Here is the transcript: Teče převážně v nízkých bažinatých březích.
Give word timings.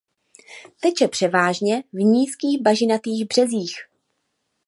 Teče 0.79 1.07
převážně 1.07 1.83
v 1.93 1.97
nízkých 1.97 2.61
bažinatých 2.61 3.27
březích. 3.27 3.75